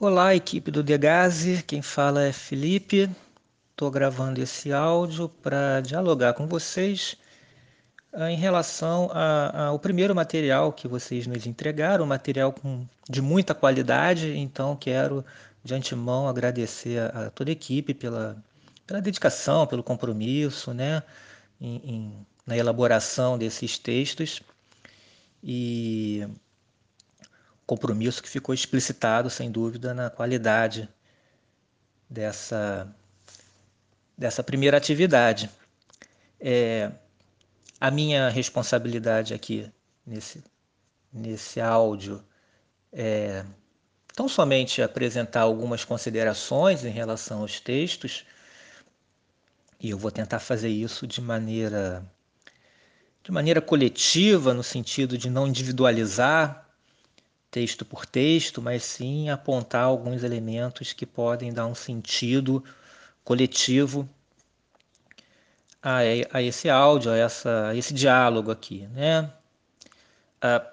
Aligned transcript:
Olá, 0.00 0.34
equipe 0.34 0.70
do 0.70 0.82
Degase, 0.82 1.62
quem 1.62 1.82
fala 1.82 2.24
é 2.24 2.32
Felipe. 2.32 3.10
Estou 3.70 3.90
gravando 3.90 4.40
esse 4.40 4.72
áudio 4.72 5.28
para 5.28 5.80
dialogar 5.80 6.34
com 6.34 6.46
vocês 6.46 7.16
ah, 8.12 8.30
em 8.30 8.36
relação 8.36 9.10
ao 9.52 9.78
primeiro 9.78 10.14
material 10.14 10.72
que 10.72 10.88
vocês 10.88 11.26
nos 11.26 11.46
entregaram, 11.46 12.04
um 12.04 12.08
material 12.08 12.52
com- 12.52 12.86
de 13.08 13.20
muita 13.22 13.54
qualidade, 13.54 14.36
então 14.36 14.76
quero 14.76 15.24
de 15.64 15.74
antemão 15.74 16.28
agradecer 16.28 16.98
a, 17.00 17.26
a 17.26 17.30
toda 17.30 17.50
a 17.50 17.52
equipe 17.52 17.92
pela, 17.94 18.36
pela 18.86 19.00
dedicação, 19.00 19.66
pelo 19.66 19.82
compromisso, 19.82 20.72
né, 20.72 21.02
em- 21.60 21.76
em- 21.84 22.26
na 22.46 22.56
elaboração 22.56 23.36
desses 23.38 23.78
textos. 23.78 24.40
E 25.42 26.26
compromisso 27.68 28.22
que 28.22 28.30
ficou 28.30 28.54
explicitado, 28.54 29.28
sem 29.28 29.50
dúvida, 29.50 29.92
na 29.92 30.08
qualidade 30.08 30.88
dessa, 32.08 32.90
dessa 34.16 34.42
primeira 34.42 34.78
atividade. 34.78 35.50
É, 36.40 36.90
a 37.78 37.90
minha 37.90 38.30
responsabilidade 38.30 39.34
aqui 39.34 39.70
nesse, 40.06 40.42
nesse 41.12 41.60
áudio 41.60 42.24
é 42.90 43.44
tão 44.16 44.30
somente 44.30 44.80
apresentar 44.80 45.42
algumas 45.42 45.84
considerações 45.84 46.86
em 46.86 46.90
relação 46.90 47.42
aos 47.42 47.60
textos, 47.60 48.24
e 49.78 49.90
eu 49.90 49.98
vou 49.98 50.10
tentar 50.10 50.40
fazer 50.40 50.70
isso 50.70 51.06
de 51.06 51.20
maneira 51.20 52.02
de 53.22 53.30
maneira 53.30 53.60
coletiva, 53.60 54.54
no 54.54 54.62
sentido 54.62 55.18
de 55.18 55.28
não 55.28 55.46
individualizar 55.46 56.67
texto 57.50 57.84
por 57.84 58.04
texto, 58.06 58.60
mas 58.60 58.84
sim 58.84 59.30
apontar 59.30 59.84
alguns 59.84 60.22
elementos 60.22 60.92
que 60.92 61.06
podem 61.06 61.52
dar 61.52 61.66
um 61.66 61.74
sentido 61.74 62.62
coletivo 63.24 64.08
a, 65.82 65.98
a 66.32 66.42
esse 66.42 66.68
áudio, 66.68 67.10
a, 67.10 67.16
essa, 67.16 67.68
a 67.68 67.76
esse 67.76 67.94
diálogo 67.94 68.50
aqui. 68.50 68.86
Né? 68.88 69.32
Ah, 70.40 70.66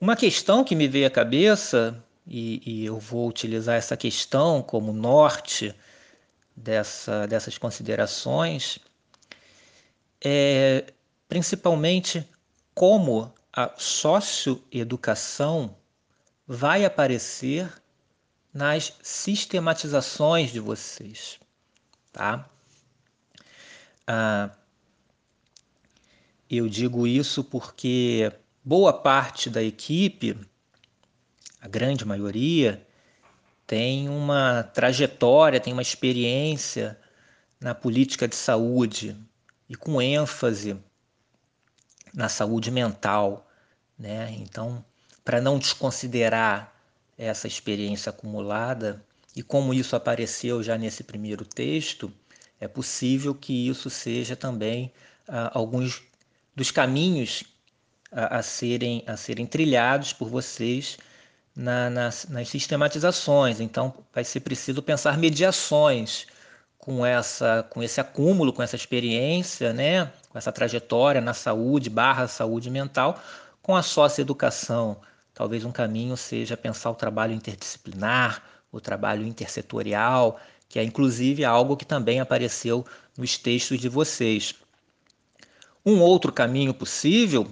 uma 0.00 0.16
questão 0.16 0.64
que 0.64 0.74
me 0.74 0.88
veio 0.88 1.06
à 1.06 1.10
cabeça, 1.10 2.02
e, 2.26 2.62
e, 2.64 2.84
eu 2.86 2.98
vou 2.98 3.28
utilizar 3.28 3.76
essa 3.76 3.96
questão 3.96 4.62
como 4.62 4.92
norte 4.92 5.74
dessa, 6.56 7.26
dessas 7.26 7.58
considerações, 7.58 8.78
é 10.24 10.84
principalmente 11.28 12.28
como 12.74 13.32
a 13.52 13.72
socioeducação 13.76 15.76
vai 16.46 16.84
aparecer 16.84 17.82
nas 18.52 18.92
sistematizações 19.02 20.50
de 20.50 20.60
vocês, 20.60 21.38
tá? 22.10 22.48
Ah, 24.06 24.50
eu 26.48 26.68
digo 26.68 27.06
isso 27.06 27.44
porque 27.44 28.32
boa 28.64 28.92
parte 28.92 29.50
da 29.50 29.62
equipe, 29.62 30.36
a 31.60 31.68
grande 31.68 32.04
maioria, 32.04 32.86
tem 33.66 34.08
uma 34.08 34.62
trajetória, 34.62 35.60
tem 35.60 35.72
uma 35.72 35.82
experiência 35.82 36.98
na 37.60 37.74
política 37.74 38.28
de 38.28 38.36
saúde 38.36 39.16
e 39.68 39.74
com 39.74 40.02
ênfase 40.02 40.76
na 42.12 42.28
saúde 42.28 42.70
mental, 42.70 43.46
né? 43.98 44.30
Então, 44.32 44.84
para 45.24 45.40
não 45.40 45.58
desconsiderar 45.58 46.72
essa 47.16 47.46
experiência 47.46 48.10
acumulada 48.10 49.02
e 49.34 49.42
como 49.42 49.72
isso 49.72 49.96
apareceu 49.96 50.62
já 50.62 50.76
nesse 50.76 51.04
primeiro 51.04 51.44
texto, 51.44 52.12
é 52.60 52.68
possível 52.68 53.34
que 53.34 53.68
isso 53.68 53.88
seja 53.88 54.36
também 54.36 54.92
ah, 55.28 55.50
alguns 55.54 56.02
dos 56.54 56.70
caminhos 56.70 57.44
a, 58.10 58.38
a, 58.38 58.42
serem, 58.42 59.02
a 59.06 59.16
serem 59.16 59.46
trilhados 59.46 60.12
por 60.12 60.28
vocês 60.28 60.98
na, 61.56 61.88
nas, 61.88 62.26
nas 62.28 62.48
sistematizações. 62.48 63.60
Então, 63.60 63.94
vai 64.12 64.24
ser 64.24 64.40
preciso 64.40 64.82
pensar 64.82 65.16
mediações 65.16 66.26
com 66.82 67.06
essa 67.06 67.64
com 67.70 67.80
esse 67.80 68.00
acúmulo, 68.00 68.52
com 68.52 68.60
essa 68.60 68.74
experiência, 68.74 69.72
né, 69.72 70.06
com 70.28 70.36
essa 70.36 70.50
trajetória 70.50 71.20
na 71.20 71.32
saúde 71.32 71.88
barra 71.88 72.26
saúde 72.26 72.68
mental, 72.68 73.20
com 73.62 73.76
a 73.76 73.82
socioeducação. 73.82 74.96
Talvez 75.32 75.64
um 75.64 75.70
caminho 75.70 76.16
seja 76.16 76.56
pensar 76.56 76.90
o 76.90 76.96
trabalho 76.96 77.32
interdisciplinar, 77.32 78.42
o 78.72 78.80
trabalho 78.80 79.24
intersetorial, 79.24 80.40
que 80.68 80.80
é 80.80 80.82
inclusive 80.82 81.44
algo 81.44 81.76
que 81.76 81.84
também 81.84 82.18
apareceu 82.18 82.84
nos 83.16 83.38
textos 83.38 83.78
de 83.78 83.88
vocês. 83.88 84.52
Um 85.86 86.00
outro 86.00 86.32
caminho 86.32 86.74
possível 86.74 87.46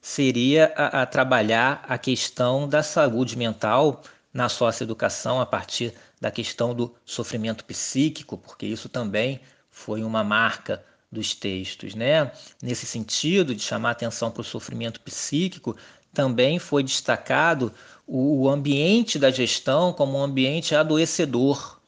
seria 0.00 0.72
a, 0.76 1.02
a 1.02 1.06
trabalhar 1.06 1.84
a 1.88 1.98
questão 1.98 2.68
da 2.68 2.84
saúde 2.84 3.36
mental 3.36 4.02
na 4.32 4.48
socioeducação 4.48 5.40
a 5.40 5.46
partir 5.46 5.92
da 6.20 6.30
questão 6.30 6.74
do 6.74 6.94
sofrimento 7.04 7.64
psíquico, 7.64 8.38
porque 8.38 8.66
isso 8.66 8.88
também 8.88 9.40
foi 9.70 10.02
uma 10.02 10.24
marca 10.24 10.84
dos 11.10 11.34
textos, 11.34 11.94
né? 11.94 12.32
Nesse 12.62 12.86
sentido 12.86 13.54
de 13.54 13.62
chamar 13.62 13.90
atenção 13.90 14.30
para 14.30 14.40
o 14.40 14.44
sofrimento 14.44 15.00
psíquico, 15.00 15.76
também 16.12 16.58
foi 16.58 16.82
destacado 16.82 17.72
o 18.06 18.48
ambiente 18.48 19.18
da 19.18 19.30
gestão 19.30 19.92
como 19.92 20.18
um 20.18 20.22
ambiente 20.22 20.74
adoecedor, 20.74 21.78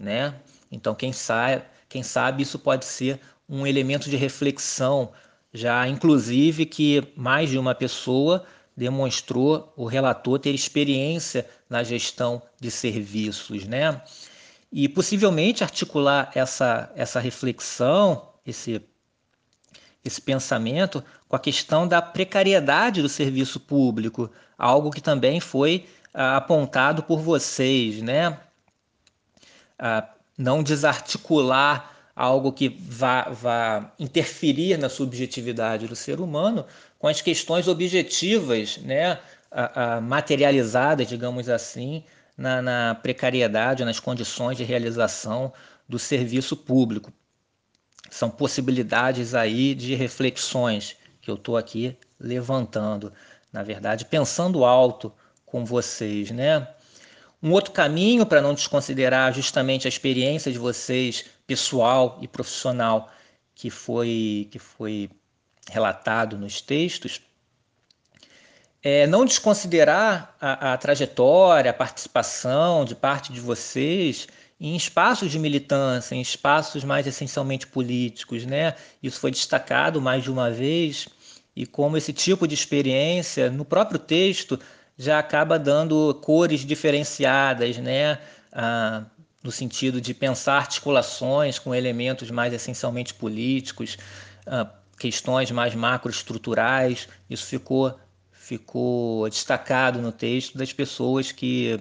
né? 0.00 0.34
Então 0.70 0.94
quem 0.94 1.12
sabe, 1.12 1.64
quem 1.88 2.02
sabe 2.02 2.42
isso 2.42 2.58
pode 2.58 2.84
ser 2.84 3.20
um 3.48 3.66
elemento 3.66 4.08
de 4.08 4.16
reflexão, 4.16 5.12
já 5.52 5.88
inclusive 5.88 6.66
que 6.66 7.02
mais 7.16 7.50
de 7.50 7.58
uma 7.58 7.74
pessoa 7.74 8.44
demonstrou 8.76 9.72
o 9.76 9.84
relator 9.84 10.38
ter 10.38 10.54
experiência 10.54 11.48
na 11.68 11.82
gestão 11.82 12.42
de 12.60 12.70
serviços, 12.70 13.66
né? 13.66 14.00
E 14.72 14.88
possivelmente 14.88 15.64
articular 15.64 16.30
essa, 16.34 16.90
essa 16.94 17.18
reflexão, 17.18 18.28
esse, 18.46 18.80
esse 20.04 20.20
pensamento 20.20 21.04
com 21.28 21.36
a 21.36 21.40
questão 21.40 21.86
da 21.86 22.00
precariedade 22.00 23.02
do 23.02 23.08
serviço 23.08 23.58
público, 23.60 24.30
algo 24.56 24.90
que 24.90 25.00
também 25.00 25.40
foi 25.40 25.86
ah, 26.14 26.36
apontado 26.36 27.02
por 27.02 27.20
vocês, 27.20 28.00
né? 28.00 28.38
Ah, 29.78 30.08
não 30.38 30.62
desarticular 30.62 31.89
algo 32.20 32.52
que 32.52 32.68
vá, 32.68 33.30
vá 33.30 33.92
interferir 33.98 34.76
na 34.76 34.90
subjetividade 34.90 35.86
do 35.86 35.96
ser 35.96 36.20
humano 36.20 36.66
com 36.98 37.08
as 37.08 37.22
questões 37.22 37.66
objetivas, 37.66 38.76
né, 38.76 39.18
materializadas, 40.02 41.08
digamos 41.08 41.48
assim, 41.48 42.04
na, 42.36 42.60
na 42.60 42.94
precariedade, 42.94 43.86
nas 43.86 43.98
condições 43.98 44.58
de 44.58 44.64
realização 44.64 45.50
do 45.88 45.98
serviço 45.98 46.54
público. 46.54 47.10
São 48.10 48.28
possibilidades 48.28 49.34
aí 49.34 49.74
de 49.74 49.94
reflexões 49.94 50.96
que 51.22 51.30
eu 51.30 51.36
estou 51.36 51.56
aqui 51.56 51.96
levantando, 52.18 53.14
na 53.50 53.62
verdade, 53.62 54.04
pensando 54.04 54.62
alto 54.66 55.10
com 55.46 55.64
vocês, 55.64 56.30
né? 56.30 56.68
Um 57.42 57.52
outro 57.52 57.72
caminho 57.72 58.26
para 58.26 58.42
não 58.42 58.52
desconsiderar 58.52 59.32
justamente 59.32 59.86
a 59.86 59.88
experiência 59.88 60.52
de 60.52 60.58
vocês 60.58 61.24
pessoal 61.50 62.16
e 62.22 62.28
profissional 62.28 63.10
que 63.56 63.70
foi 63.70 64.46
que 64.52 64.58
foi 64.60 65.10
relatado 65.68 66.38
nos 66.38 66.60
textos 66.60 67.20
é 68.80 69.04
não 69.08 69.24
desconsiderar 69.24 70.36
a, 70.40 70.72
a 70.72 70.76
trajetória, 70.76 71.72
a 71.72 71.74
participação 71.74 72.84
de 72.84 72.94
parte 72.94 73.32
de 73.32 73.40
vocês 73.40 74.28
em 74.60 74.76
espaços 74.76 75.28
de 75.28 75.40
militância, 75.40 76.14
em 76.14 76.20
espaços 76.20 76.84
mais 76.84 77.04
essencialmente 77.08 77.66
políticos, 77.66 78.46
né? 78.46 78.76
Isso 79.02 79.18
foi 79.18 79.32
destacado 79.32 80.00
mais 80.00 80.22
de 80.22 80.30
uma 80.30 80.52
vez 80.52 81.08
e 81.56 81.66
como 81.66 81.96
esse 81.96 82.12
tipo 82.12 82.46
de 82.46 82.54
experiência 82.54 83.50
no 83.50 83.64
próprio 83.64 83.98
texto 83.98 84.56
já 84.96 85.18
acaba 85.18 85.58
dando 85.58 86.14
cores 86.22 86.60
diferenciadas, 86.64 87.76
né? 87.78 88.20
Ah, 88.52 89.04
no 89.42 89.50
sentido 89.50 90.00
de 90.00 90.12
pensar 90.12 90.58
articulações 90.58 91.58
com 91.58 91.74
elementos 91.74 92.30
mais 92.30 92.52
essencialmente 92.52 93.14
políticos, 93.14 93.96
ah, 94.46 94.68
questões 94.98 95.50
mais 95.50 95.74
macroestruturais. 95.74 97.08
Isso 97.28 97.46
ficou, 97.46 97.98
ficou 98.30 99.28
destacado 99.28 100.00
no 100.00 100.12
texto 100.12 100.58
das 100.58 100.72
pessoas 100.72 101.32
que 101.32 101.80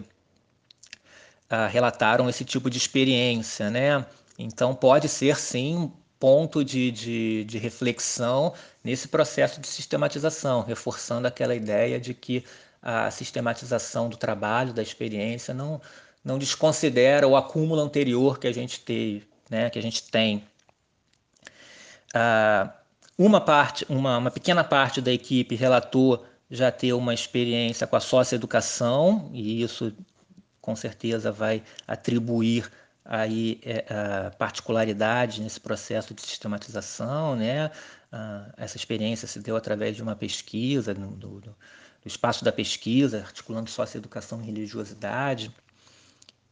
ah, 1.50 1.68
relataram 1.68 2.30
esse 2.30 2.46
tipo 2.46 2.70
de 2.70 2.78
experiência, 2.78 3.70
né? 3.70 4.06
Então 4.38 4.74
pode 4.74 5.10
ser 5.10 5.38
sim 5.38 5.92
ponto 6.20 6.64
de, 6.64 6.92
de, 6.92 7.44
de 7.46 7.58
reflexão 7.58 8.54
nesse 8.84 9.08
processo 9.08 9.60
de 9.60 9.68
sistematização, 9.68 10.62
reforçando 10.62 11.28
aquela 11.28 11.56
ideia 11.56 12.00
de 12.00 12.14
que 12.14 12.44
a 12.82 13.12
sistematização 13.12 14.10
do 14.10 14.18
trabalho, 14.18 14.74
da 14.74 14.82
experiência, 14.82 15.54
não, 15.54 15.82
não 16.24 16.38
desconsidera 16.38 17.28
o 17.28 17.36
acúmulo 17.36 17.82
anterior 17.82 18.40
que 18.40 18.48
a 18.48 18.54
gente 18.54 18.80
teve, 18.82 19.28
né, 19.50 19.70
que 19.70 19.80
a 19.80 19.82
gente 19.82 20.04
tem. 20.04 20.44
Ah, 22.14 22.74
uma 23.18 23.42
parte, 23.42 23.86
uma, 23.90 24.18
uma 24.18 24.32
pequena 24.32 24.64
parte 24.64 25.02
da 25.02 25.12
equipe 25.12 25.56
relatou 25.56 26.26
já 26.50 26.72
ter 26.72 26.94
uma 26.94 27.14
experiência 27.14 27.86
com 27.86 27.96
a 27.96 28.00
socioeducação, 28.00 29.30
e 29.34 29.62
isso 29.62 29.94
com 30.62 30.76
certeza 30.76 31.32
vai 31.32 31.64
atribuir 31.88 32.70
aí 33.06 33.60
é, 33.64 34.30
particularidades 34.38 35.40
nesse 35.40 35.60
processo 35.60 36.14
de 36.14 36.22
sistematização, 36.22 37.36
né? 37.36 37.72
Ah, 38.12 38.52
essa 38.58 38.78
experiência 38.78 39.28
se 39.28 39.40
deu 39.40 39.56
através 39.56 39.96
de 39.96 40.04
uma 40.04 40.16
pesquisa, 40.16 40.94
do, 40.94 41.08
do, 41.08 41.40
do 41.42 41.56
espaço 42.06 42.44
da 42.44 42.52
pesquisa, 42.52 43.20
articulando 43.20 43.70
socioeducação 43.70 44.42
e 44.42 44.46
religiosidade, 44.46 45.54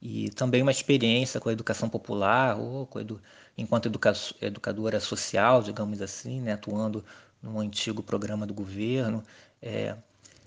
e 0.01 0.29
também 0.29 0.61
uma 0.61 0.71
experiência 0.71 1.39
com 1.39 1.49
a 1.49 1.53
educação 1.53 1.89
popular, 1.89 2.57
ou 2.57 2.87
edu, 2.95 3.21
enquanto 3.57 3.87
educa, 3.87 4.13
educadora 4.41 4.99
social, 4.99 5.61
digamos 5.61 6.01
assim, 6.01 6.41
né? 6.41 6.53
atuando 6.53 7.03
no 7.41 7.59
antigo 7.59 8.03
programa 8.03 8.45
do 8.45 8.53
governo. 8.53 9.23
É, 9.61 9.95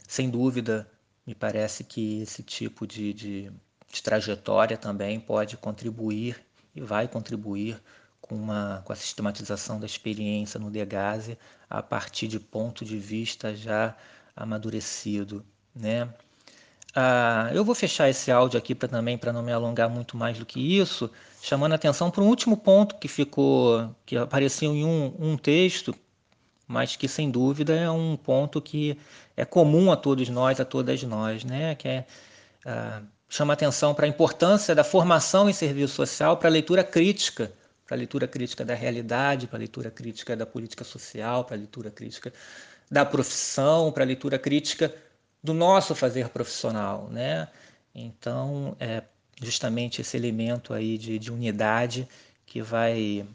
sem 0.07 0.31
dúvida, 0.31 0.89
me 1.27 1.35
parece 1.35 1.85
que 1.85 2.23
esse 2.23 2.43
tipo 2.43 2.87
de, 2.87 3.13
de, 3.13 3.53
de 3.93 4.03
trajetória 4.03 4.77
também 4.77 5.19
pode 5.19 5.57
contribuir 5.57 6.41
e 6.75 6.81
vai 6.81 7.09
contribuir 7.09 7.81
com, 8.21 8.37
uma, 8.37 8.83
com 8.85 8.93
a 8.93 8.97
sistematização 8.97 9.81
da 9.81 9.87
experiência 9.87 10.61
no 10.61 10.71
Degase 10.71 11.37
a 11.69 11.83
partir 11.83 12.29
de 12.29 12.39
ponto 12.39 12.85
de 12.85 12.99
vista 12.99 13.55
já 13.55 13.97
amadurecido, 14.37 15.45
né? 15.75 16.13
Ah, 16.95 17.51
eu 17.55 17.65
vou 17.65 17.75
fechar 17.75 18.09
esse 18.09 18.31
áudio 18.33 18.59
aqui 18.59 18.75
para 18.75 18.89
também 18.89 19.17
para 19.17 19.33
não 19.33 19.43
me 19.43 19.53
alongar 19.53 19.89
muito 19.89 20.17
mais 20.17 20.39
do 20.39 20.45
que 20.47 20.59
isso, 20.79 21.11
chamando 21.41 21.73
a 21.73 21.77
atenção 21.77 22.11
para 22.11 22.23
um 22.23 22.27
último 22.27 22.57
ponto 22.57 22.97
que 22.97 23.07
ficou, 23.07 23.95
que 24.05 24.17
apareceu 24.17 24.75
em 24.75 24.85
um, 24.85 25.15
um 25.19 25.37
texto, 25.37 25.95
mas 26.67 26.97
que 26.97 27.09
sem 27.09 27.31
dúvida 27.31 27.75
é 27.75 27.91
um 27.91 28.17
ponto 28.17 28.61
que 28.61 28.99
é 29.37 29.45
comum 29.45 29.93
a 29.93 29.97
todos 29.97 30.29
nós, 30.29 30.61
a 30.61 30.65
todas 30.65 31.03
nós, 31.05 31.45
né? 31.45 31.75
Que 31.77 31.89
é 31.89 32.07
ah, 32.67 33.03
chama 33.29 33.53
atenção 33.55 33.95
para 33.95 34.07
a 34.07 34.09
importância 34.09 34.75
da 34.75 34.85
formação 34.85 35.49
em 35.49 35.53
serviço 35.53 35.95
social 35.95 36.37
para 36.37 36.49
a 36.49 36.53
leitura 36.53 36.85
crítica 36.85 37.53
para 37.87 37.97
a 37.97 37.99
leitura 37.99 38.29
crítica 38.29 38.65
da 38.65 38.75
realidade, 38.75 39.49
para 39.49 39.57
a 39.57 39.59
leitura 39.59 39.91
crítica 39.91 40.37
da 40.37 40.47
política 40.47 40.85
social, 40.85 41.45
para 41.45 41.57
a 41.57 41.59
leitura 41.59 41.91
crítica 41.91 42.33
da 42.89 43.05
profissão, 43.05 43.91
para 43.91 44.05
a 44.05 44.07
leitura 44.07 44.39
crítica 44.39 44.95
do 45.43 45.55
nosso 45.55 45.95
fazer 45.95 46.29
profissional, 46.29 47.09
né? 47.11 47.49
Então, 47.95 48.77
é 48.79 49.03
justamente 49.41 50.01
esse 50.01 50.17
elemento 50.17 50.73
aí 50.75 50.99
de, 50.99 51.19
de 51.19 51.33
unidade 51.33 52.09
que 52.47 52.63
vai 52.63 53.27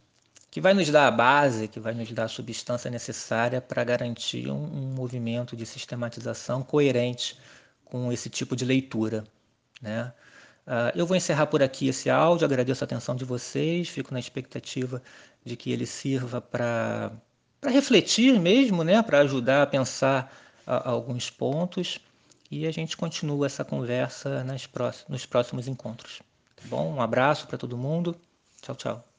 que 0.51 0.61
vai 0.61 0.73
nos 0.73 0.89
dar 0.89 1.07
a 1.07 1.11
base, 1.11 1.67
que 1.67 1.81
vai 1.81 1.93
nos 1.93 2.09
dar 2.13 2.25
a 2.25 2.27
substância 2.29 2.89
necessária 2.89 3.59
para 3.59 3.83
garantir 3.83 4.49
um, 4.49 4.55
um 4.55 4.93
movimento 4.93 5.53
de 5.53 5.65
sistematização 5.65 6.63
coerente 6.63 7.37
com 7.83 8.09
esse 8.09 8.29
tipo 8.29 8.55
de 8.55 8.63
leitura, 8.63 9.25
né? 9.81 10.13
Uh, 10.65 10.95
eu 10.95 11.05
vou 11.05 11.17
encerrar 11.17 11.47
por 11.47 11.61
aqui 11.61 11.89
esse 11.89 12.09
áudio, 12.09 12.45
agradeço 12.45 12.83
a 12.83 12.85
atenção 12.85 13.15
de 13.15 13.25
vocês, 13.25 13.89
fico 13.89 14.13
na 14.13 14.19
expectativa 14.19 15.01
de 15.43 15.55
que 15.55 15.71
ele 15.71 15.85
sirva 15.85 16.41
para 16.41 17.11
refletir 17.63 18.39
mesmo, 18.39 18.83
né, 18.83 19.01
para 19.03 19.19
ajudar 19.19 19.63
a 19.63 19.67
pensar 19.67 20.33
uh, 20.67 20.89
alguns 20.89 21.29
pontos 21.29 21.99
e 22.49 22.67
a 22.67 22.71
gente 22.71 22.95
continua 22.95 23.47
essa 23.47 23.65
conversa 23.65 24.43
nas 24.43 24.67
próximos, 24.67 25.09
nos 25.09 25.25
próximos 25.25 25.67
encontros. 25.67 26.21
Tá 26.55 26.63
bom? 26.65 26.93
Um 26.93 27.01
abraço 27.01 27.47
para 27.47 27.57
todo 27.57 27.77
mundo. 27.77 28.15
Tchau, 28.61 28.75
tchau. 28.75 29.14